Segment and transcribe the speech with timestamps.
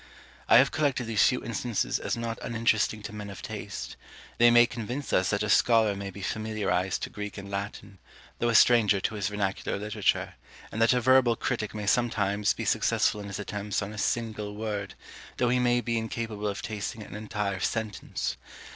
[0.49, 3.97] I have collected these few instances as not uninteresting to men of taste;
[4.39, 7.99] they may convince us that a scholar may be familiarized to Greek and Latin,
[8.39, 10.33] though a stranger to his vernacular literature;
[10.71, 14.55] and that a verbal critic may sometimes be successful in his attempts on a single
[14.55, 14.95] word,
[15.37, 18.37] though he may be incapable of tasting an entire sentence.